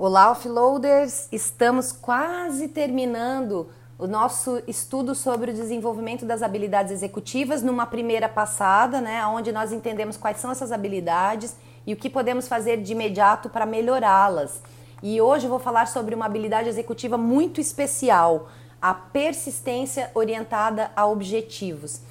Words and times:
Olá, 0.00 0.30
offloaders! 0.30 1.26
Estamos 1.32 1.90
quase 1.90 2.68
terminando 2.68 3.68
o 3.98 4.06
nosso 4.06 4.62
estudo 4.68 5.12
sobre 5.12 5.50
o 5.50 5.54
desenvolvimento 5.54 6.24
das 6.24 6.40
habilidades 6.40 6.92
executivas 6.92 7.64
numa 7.64 7.84
primeira 7.84 8.28
passada, 8.28 9.00
né, 9.00 9.26
onde 9.26 9.50
nós 9.50 9.72
entendemos 9.72 10.16
quais 10.16 10.36
são 10.36 10.52
essas 10.52 10.70
habilidades 10.70 11.56
e 11.84 11.92
o 11.92 11.96
que 11.96 12.08
podemos 12.08 12.46
fazer 12.46 12.76
de 12.80 12.92
imediato 12.92 13.48
para 13.48 13.66
melhorá-las. 13.66 14.62
E 15.02 15.20
hoje 15.20 15.46
eu 15.46 15.50
vou 15.50 15.58
falar 15.58 15.88
sobre 15.88 16.14
uma 16.14 16.26
habilidade 16.26 16.68
executiva 16.68 17.18
muito 17.18 17.60
especial, 17.60 18.50
a 18.80 18.94
persistência 18.94 20.12
orientada 20.14 20.92
a 20.94 21.08
objetivos. 21.08 22.02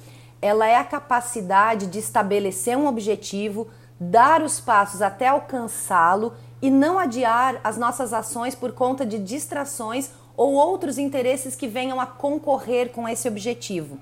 Ela 0.42 0.66
é 0.66 0.76
a 0.76 0.84
capacidade 0.84 1.86
de 1.86 2.00
estabelecer 2.00 2.76
um 2.76 2.86
objetivo, 2.86 3.66
dar 4.00 4.42
os 4.42 4.60
passos 4.60 5.02
até 5.02 5.28
alcançá-lo 5.28 6.34
e 6.60 6.70
não 6.70 6.98
adiar 6.98 7.60
as 7.62 7.76
nossas 7.76 8.12
ações 8.12 8.54
por 8.54 8.72
conta 8.72 9.04
de 9.04 9.18
distrações 9.18 10.10
ou 10.36 10.52
outros 10.52 10.98
interesses 10.98 11.56
que 11.56 11.66
venham 11.66 12.00
a 12.00 12.06
concorrer 12.06 12.90
com 12.90 13.08
esse 13.08 13.26
objetivo. 13.26 13.98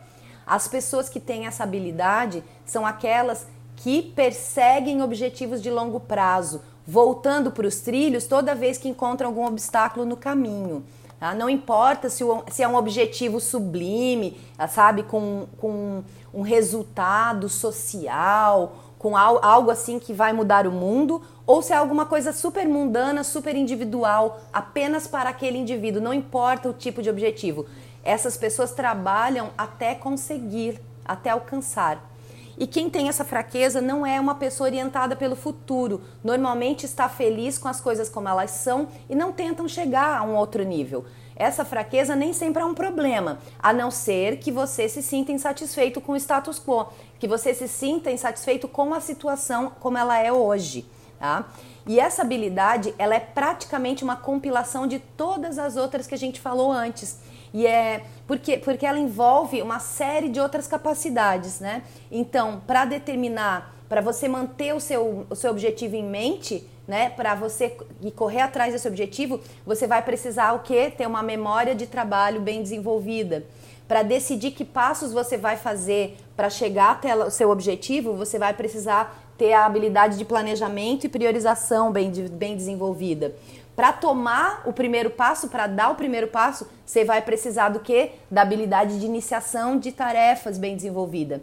As 0.47 0.69
pessoas 0.69 1.09
que 1.09 1.19
têm 1.19 1.47
essa 1.47 1.65
habilidade 1.65 2.45
são 2.65 2.87
aquelas 2.87 3.47
que 3.75 4.03
perseguem 4.03 5.03
objetivos 5.03 5.63
de 5.63 5.71
longo 5.71 6.01
prazo, 6.01 6.63
voltando 6.87 7.51
para 7.51 7.67
os 7.67 7.81
trilhos 7.81 8.27
toda 8.27 8.55
vez 8.55 8.79
que 8.79 8.89
encontram 8.89 9.29
algum 9.29 9.47
obstáculo 9.47 10.07
no 10.07 10.17
caminho. 10.17 10.85
Tá? 11.19 11.35
Não 11.35 11.49
importa 11.49 12.09
se, 12.09 12.23
o, 12.23 12.45
se, 12.51 12.63
é 12.63 12.69
um 12.69 12.77
objetivo 12.77 13.41
sublime, 13.41 14.39
sabe, 14.69 15.03
com, 15.03 15.47
com 15.59 16.05
um 16.33 16.43
resultado 16.43 17.49
social 17.49 18.86
com 18.99 19.17
algo 19.17 19.71
assim 19.71 19.99
que 19.99 20.13
vai 20.13 20.33
mudar 20.33 20.67
o 20.67 20.73
mundo, 20.73 21.23
ou 21.47 21.63
se 21.63 21.73
é 21.73 21.77
alguma 21.77 22.07
coisa 22.07 22.33
super 22.33 22.67
mundana, 22.67 23.23
super 23.23 23.55
individual, 23.55 24.41
apenas 24.53 25.07
para 25.07 25.31
aquele 25.31 25.59
indivíduo, 25.59 26.03
não 26.03 26.15
importa 26.15 26.69
o 26.69 26.73
tipo 26.73 27.03
de 27.03 27.11
objetivo. 27.11 27.67
Essas 28.03 28.37
pessoas 28.37 28.73
trabalham 28.73 29.51
até 29.57 29.95
conseguir, 29.95 30.81
até 31.05 31.31
alcançar. 31.31 32.16
E 32.59 32.67
quem 32.67 32.89
tem 32.89 33.09
essa 33.09 33.25
fraqueza 33.25 33.81
não 33.81 34.07
é 34.07 34.19
uma 34.19 34.35
pessoa 34.35 34.69
orientada 34.69 35.15
pelo 35.15 35.37
futuro. 35.37 36.03
Normalmente 36.25 36.87
está 36.87 37.09
feliz 37.09 37.59
com 37.59 37.69
as 37.69 37.81
coisas 37.81 38.09
como 38.09 38.29
elas 38.29 38.51
são 38.51 38.89
e 39.11 39.15
não 39.15 39.33
tentam 39.33 39.69
chegar 39.69 40.19
a 40.19 40.23
um 40.23 40.35
outro 40.35 40.63
nível. 40.63 41.05
Essa 41.37 41.67
fraqueza 41.67 42.17
nem 42.17 42.33
sempre 42.33 42.63
é 42.63 42.65
um 42.65 42.73
problema, 42.73 43.39
a 43.59 43.71
não 43.71 43.91
ser 43.91 44.39
que 44.39 44.51
você 44.51 44.89
se 44.89 45.03
sinta 45.03 45.33
insatisfeito 45.33 46.01
com 46.01 46.13
o 46.13 46.17
status 46.17 46.59
quo, 46.59 46.87
que 47.19 47.29
você 47.29 47.53
se 47.53 47.69
sinta 47.69 48.11
insatisfeito 48.11 48.67
com 48.67 48.95
a 48.95 49.01
situação 49.01 49.71
como 49.79 49.99
ela 49.99 50.19
é 50.19 50.33
hoje, 50.33 50.87
tá? 51.19 51.47
E 51.87 52.01
essa 52.01 52.23
habilidade, 52.23 52.95
ela 52.99 53.15
é 53.15 53.21
praticamente 53.21 54.03
uma 54.03 54.17
compilação 54.17 54.87
de 54.87 54.99
todas 54.99 55.59
as 55.59 55.77
outras 55.77 56.07
que 56.07 56.15
a 56.15 56.19
gente 56.19 56.41
falou 56.41 56.73
antes. 56.73 57.19
E 57.53 57.67
é 57.67 58.05
porque, 58.27 58.59
porque 58.59 58.87
ela 58.87 58.99
envolve 58.99 59.63
uma 59.63 59.79
série 59.79 60.29
de 60.29 60.41
outras 60.41 60.67
capacidades, 60.67 61.61
né? 61.61 61.83
Então, 62.11 62.63
para 62.67 62.85
determinar, 62.85 63.75
para 63.89 64.01
você 64.01 64.29
manter 64.29 64.75
o 64.75 64.81
seu, 64.81 65.27
o 65.31 65.35
seu 65.35 65.51
objetivo 65.51 65.97
em 65.97 66.05
mente, 66.05 66.69
né? 66.87 67.11
Para 67.11 67.35
você 67.35 67.77
correr 68.15 68.41
atrás 68.41 68.73
desse 68.73 68.87
objetivo, 68.87 69.41
você 69.65 69.87
vai 69.87 70.03
precisar 70.03 70.53
o 70.53 70.61
quê? 70.61 70.91
Ter 70.91 71.07
uma 71.07 71.23
memória 71.23 71.75
de 71.75 71.87
trabalho 71.87 72.41
bem 72.41 72.63
desenvolvida. 72.63 73.45
Para 73.89 74.03
decidir 74.03 74.51
que 74.51 74.65
passos 74.65 75.13
você 75.13 75.37
vai 75.37 75.57
fazer 75.57 76.17
para 76.37 76.51
chegar 76.51 76.93
até 76.93 77.15
o 77.15 77.31
seu 77.31 77.51
objetivo, 77.51 78.15
você 78.15 78.39
vai 78.39 78.53
precisar 78.53 79.23
ter 79.39 79.53
a 79.53 79.67
habilidade 79.67 80.17
de 80.19 80.25
planejamento 80.25 81.05
e 81.05 81.09
priorização 81.09 81.93
bem, 81.93 82.11
bem 82.11 82.57
desenvolvida. 82.57 83.35
Para 83.77 83.93
tomar 83.93 84.63
o 84.65 84.73
primeiro 84.73 85.11
passo, 85.11 85.49
para 85.49 85.67
dar 85.67 85.91
o 85.91 85.97
primeiro 85.97 86.29
passo, 86.29 86.67
você 86.85 87.05
vai 87.05 87.21
precisar 87.21 87.69
do 87.69 87.81
quê? 87.81 88.13
Da 88.31 88.41
habilidade 88.41 88.99
de 88.99 89.05
iniciação 89.05 89.79
de 89.79 89.93
tarefas 89.93 90.57
bem 90.57 90.75
desenvolvida. 90.75 91.43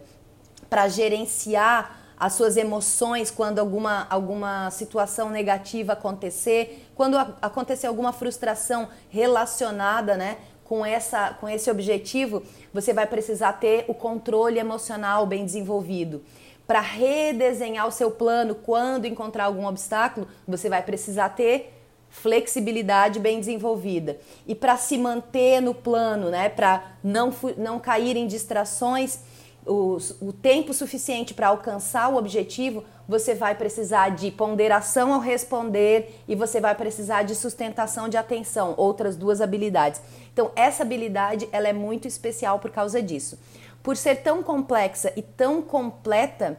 Para 0.68 0.88
gerenciar 0.88 2.00
as 2.18 2.32
suas 2.32 2.56
emoções 2.56 3.30
quando 3.30 3.60
alguma, 3.60 4.08
alguma 4.10 4.68
situação 4.72 5.30
negativa 5.30 5.92
acontecer, 5.92 6.88
quando 6.96 7.16
acontecer 7.40 7.86
alguma 7.86 8.12
frustração 8.12 8.88
relacionada 9.08 10.16
né, 10.16 10.38
com, 10.64 10.84
essa, 10.84 11.34
com 11.40 11.48
esse 11.48 11.70
objetivo, 11.70 12.42
você 12.72 12.92
vai 12.92 13.06
precisar 13.06 13.54
ter 13.54 13.84
o 13.86 13.94
controle 13.94 14.58
emocional 14.58 15.24
bem 15.24 15.44
desenvolvido. 15.44 16.24
Para 16.66 16.80
redesenhar 16.80 17.86
o 17.86 17.92
seu 17.92 18.10
plano 18.10 18.54
quando 18.54 19.04
encontrar 19.04 19.44
algum 19.44 19.66
obstáculo, 19.66 20.26
você 20.48 20.68
vai 20.68 20.82
precisar 20.82 21.28
ter 21.28 21.73
flexibilidade 22.14 23.18
bem 23.18 23.40
desenvolvida. 23.40 24.16
E 24.46 24.54
para 24.54 24.76
se 24.76 24.96
manter 24.96 25.60
no 25.60 25.74
plano, 25.74 26.30
né, 26.30 26.48
para 26.48 26.92
não, 27.02 27.34
não 27.56 27.78
cair 27.78 28.16
em 28.16 28.26
distrações, 28.26 29.18
o, 29.66 29.98
o 30.20 30.32
tempo 30.32 30.72
suficiente 30.72 31.34
para 31.34 31.48
alcançar 31.48 32.08
o 32.08 32.16
objetivo, 32.16 32.84
você 33.08 33.34
vai 33.34 33.54
precisar 33.54 34.10
de 34.10 34.30
ponderação 34.30 35.12
ao 35.12 35.20
responder 35.20 36.22
e 36.28 36.36
você 36.36 36.60
vai 36.60 36.74
precisar 36.74 37.24
de 37.24 37.34
sustentação 37.34 38.08
de 38.08 38.16
atenção, 38.16 38.74
outras 38.76 39.16
duas 39.16 39.40
habilidades. 39.40 40.00
Então, 40.32 40.50
essa 40.54 40.82
habilidade 40.82 41.48
ela 41.50 41.68
é 41.68 41.72
muito 41.72 42.06
especial 42.06 42.58
por 42.58 42.70
causa 42.70 43.02
disso. 43.02 43.38
Por 43.82 43.96
ser 43.96 44.16
tão 44.16 44.42
complexa 44.42 45.12
e 45.16 45.22
tão 45.22 45.60
completa, 45.60 46.58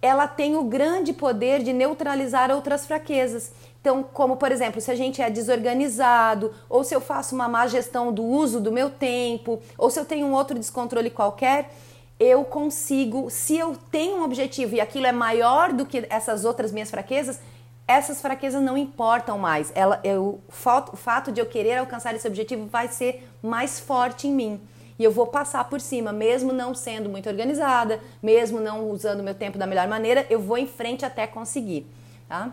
ela 0.00 0.26
tem 0.26 0.56
o 0.56 0.64
grande 0.64 1.12
poder 1.12 1.62
de 1.62 1.72
neutralizar 1.72 2.50
outras 2.50 2.86
fraquezas. 2.86 3.52
Então, 3.82 4.04
como 4.04 4.36
por 4.36 4.52
exemplo, 4.52 4.80
se 4.80 4.92
a 4.92 4.94
gente 4.94 5.20
é 5.20 5.28
desorganizado, 5.28 6.54
ou 6.70 6.84
se 6.84 6.94
eu 6.94 7.00
faço 7.00 7.34
uma 7.34 7.48
má 7.48 7.66
gestão 7.66 8.12
do 8.12 8.22
uso 8.22 8.60
do 8.60 8.70
meu 8.70 8.88
tempo, 8.88 9.60
ou 9.76 9.90
se 9.90 9.98
eu 9.98 10.04
tenho 10.04 10.24
um 10.28 10.32
outro 10.32 10.56
descontrole 10.56 11.10
qualquer, 11.10 11.68
eu 12.18 12.44
consigo, 12.44 13.28
se 13.28 13.58
eu 13.58 13.76
tenho 13.90 14.18
um 14.18 14.22
objetivo 14.22 14.76
e 14.76 14.80
aquilo 14.80 15.06
é 15.06 15.10
maior 15.10 15.72
do 15.72 15.84
que 15.84 16.06
essas 16.08 16.44
outras 16.44 16.70
minhas 16.70 16.92
fraquezas, 16.92 17.40
essas 17.88 18.22
fraquezas 18.22 18.62
não 18.62 18.78
importam 18.78 19.36
mais. 19.36 19.72
Ela, 19.74 20.00
eu, 20.04 20.40
o 20.48 20.96
fato 20.96 21.32
de 21.32 21.40
eu 21.40 21.46
querer 21.46 21.78
alcançar 21.78 22.14
esse 22.14 22.28
objetivo 22.28 22.66
vai 22.66 22.86
ser 22.86 23.28
mais 23.42 23.80
forte 23.80 24.28
em 24.28 24.32
mim. 24.32 24.60
E 24.96 25.02
eu 25.02 25.10
vou 25.10 25.26
passar 25.26 25.64
por 25.68 25.80
cima, 25.80 26.12
mesmo 26.12 26.52
não 26.52 26.72
sendo 26.72 27.08
muito 27.08 27.28
organizada, 27.28 27.98
mesmo 28.22 28.60
não 28.60 28.88
usando 28.90 29.24
meu 29.24 29.34
tempo 29.34 29.58
da 29.58 29.66
melhor 29.66 29.88
maneira, 29.88 30.24
eu 30.30 30.38
vou 30.38 30.56
em 30.56 30.68
frente 30.68 31.04
até 31.04 31.26
conseguir. 31.26 31.84
Tá? 32.28 32.52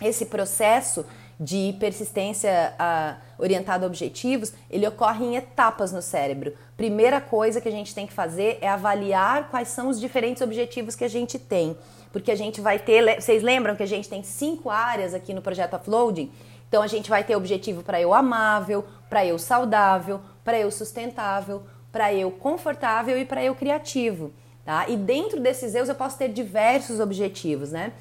Esse 0.00 0.26
processo 0.26 1.04
de 1.38 1.74
persistência 1.80 2.74
uh, 2.74 3.42
orientada 3.42 3.84
a 3.84 3.86
objetivos, 3.86 4.52
ele 4.70 4.86
ocorre 4.86 5.24
em 5.24 5.36
etapas 5.36 5.92
no 5.92 6.00
cérebro. 6.00 6.54
Primeira 6.76 7.20
coisa 7.20 7.60
que 7.60 7.68
a 7.68 7.72
gente 7.72 7.94
tem 7.94 8.06
que 8.06 8.12
fazer 8.12 8.58
é 8.60 8.68
avaliar 8.68 9.48
quais 9.50 9.68
são 9.68 9.88
os 9.88 10.00
diferentes 10.00 10.42
objetivos 10.42 10.94
que 10.94 11.04
a 11.04 11.08
gente 11.08 11.38
tem. 11.38 11.76
Porque 12.12 12.30
a 12.30 12.36
gente 12.36 12.60
vai 12.60 12.78
ter, 12.78 13.20
vocês 13.20 13.42
lembram 13.42 13.74
que 13.74 13.82
a 13.82 13.86
gente 13.86 14.08
tem 14.08 14.22
cinco 14.22 14.70
áreas 14.70 15.14
aqui 15.14 15.34
no 15.34 15.42
projeto 15.42 15.74
Uploading? 15.74 16.30
Então 16.68 16.82
a 16.82 16.86
gente 16.86 17.10
vai 17.10 17.24
ter 17.24 17.36
objetivo 17.36 17.82
para 17.82 18.00
eu 18.00 18.14
amável, 18.14 18.84
para 19.08 19.26
eu 19.26 19.38
saudável, 19.38 20.20
para 20.44 20.58
eu 20.58 20.70
sustentável, 20.70 21.62
para 21.90 22.12
eu 22.12 22.30
confortável 22.30 23.18
e 23.18 23.24
para 23.24 23.42
eu 23.44 23.54
criativo, 23.54 24.32
tá? 24.64 24.88
E 24.88 24.96
dentro 24.96 25.40
desses 25.40 25.74
eus 25.74 25.88
eu 25.88 25.94
posso 25.94 26.18
ter 26.18 26.28
diversos 26.28 26.98
objetivos, 26.98 27.70
né? 27.70 27.92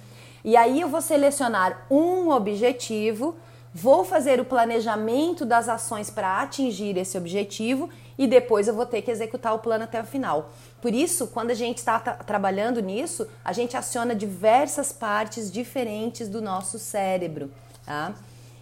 E 0.44 0.58
aí 0.58 0.82
eu 0.82 0.90
vou 0.90 1.02
selecionar 1.02 1.86
um 1.90 2.30
objetivo, 2.30 3.36
vou 3.74 4.04
fazer 4.04 4.40
o 4.40 4.46
planejamento 4.46 5.46
das 5.46 5.70
ações 5.70 6.10
para 6.10 6.42
atingir 6.42 6.98
esse 6.98 7.18
objetivo 7.18 7.90
e 8.18 8.28
depois 8.28 8.68
eu 8.68 8.74
vou 8.74 8.86
ter 8.86 9.02
que 9.02 9.10
executar 9.10 9.56
o 9.56 9.60
plano 9.60 9.86
até 9.86 10.02
o 10.02 10.06
final. 10.06 10.52
Por 10.82 10.94
isso, 10.94 11.28
quando 11.28 11.52
a 11.52 11.56
gente 11.56 11.78
está 11.78 12.00
trabalhando 12.00 12.82
nisso, 12.82 13.28
a 13.44 13.54
gente 13.54 13.78
aciona 13.78 14.14
diversas 14.14 14.92
partes 14.92 15.52
diferentes 15.52 16.28
do 16.28 16.42
nosso 16.42 16.78
cérebro, 16.78 17.50
tá? 17.86 18.14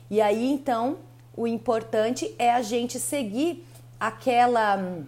E 0.09 0.21
aí 0.21 0.51
então, 0.51 0.97
o 1.35 1.47
importante 1.47 2.33
é 2.37 2.53
a 2.53 2.61
gente 2.61 2.99
seguir 2.99 3.65
aquela 3.99 5.03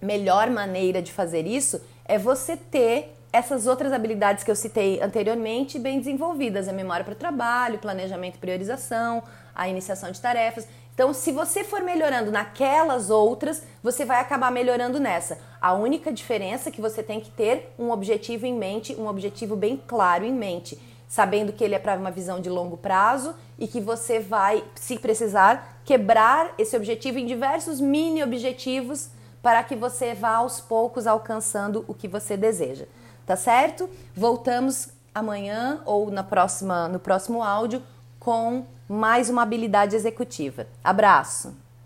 melhor 0.00 0.50
maneira 0.50 1.00
de 1.00 1.12
fazer 1.12 1.46
isso 1.46 1.80
é 2.04 2.18
você 2.18 2.56
ter 2.56 3.15
essas 3.36 3.66
outras 3.66 3.92
habilidades 3.92 4.42
que 4.42 4.50
eu 4.50 4.56
citei 4.56 4.98
anteriormente 5.02 5.78
bem 5.78 5.98
desenvolvidas, 5.98 6.68
a 6.68 6.72
memória 6.72 7.04
para 7.04 7.12
o 7.12 7.16
trabalho, 7.16 7.78
planejamento 7.78 8.36
e 8.36 8.38
priorização, 8.38 9.22
a 9.54 9.68
iniciação 9.68 10.10
de 10.10 10.18
tarefas. 10.18 10.66
Então, 10.94 11.12
se 11.12 11.30
você 11.30 11.62
for 11.62 11.82
melhorando 11.82 12.32
naquelas 12.32 13.10
outras, 13.10 13.62
você 13.82 14.06
vai 14.06 14.20
acabar 14.20 14.50
melhorando 14.50 14.98
nessa. 14.98 15.38
A 15.60 15.74
única 15.74 16.10
diferença 16.10 16.70
é 16.70 16.72
que 16.72 16.80
você 16.80 17.02
tem 17.02 17.20
que 17.20 17.30
ter 17.30 17.74
um 17.78 17.90
objetivo 17.90 18.46
em 18.46 18.54
mente, 18.54 18.94
um 18.94 19.06
objetivo 19.06 19.54
bem 19.54 19.82
claro 19.86 20.24
em 20.24 20.32
mente, 20.32 20.80
sabendo 21.06 21.52
que 21.52 21.62
ele 21.62 21.74
é 21.74 21.78
para 21.78 21.98
uma 21.98 22.10
visão 22.10 22.40
de 22.40 22.48
longo 22.48 22.78
prazo 22.78 23.34
e 23.58 23.68
que 23.68 23.82
você 23.82 24.18
vai, 24.18 24.64
se 24.74 24.98
precisar, 24.98 25.82
quebrar 25.84 26.54
esse 26.56 26.74
objetivo 26.74 27.18
em 27.18 27.26
diversos 27.26 27.82
mini 27.82 28.22
objetivos 28.22 29.10
para 29.46 29.62
que 29.62 29.76
você 29.76 30.12
vá 30.12 30.36
aos 30.36 30.60
poucos 30.60 31.06
alcançando 31.06 31.84
o 31.86 31.94
que 31.94 32.08
você 32.08 32.36
deseja 32.36 32.86
tá 33.26 33.36
certo? 33.36 33.90
Voltamos 34.14 34.88
amanhã 35.12 35.80
ou 35.84 36.10
na 36.10 36.22
próxima, 36.22 36.88
no 36.88 37.00
próximo 37.00 37.42
áudio 37.42 37.82
com 38.20 38.64
mais 38.88 39.28
uma 39.28 39.42
habilidade 39.42 39.96
executiva. 39.96 40.66
Abraço! 40.82 41.65